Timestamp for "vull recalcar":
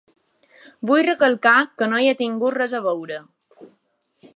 0.91-1.53